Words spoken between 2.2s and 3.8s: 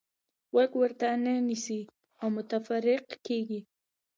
او متفرق کېږئ.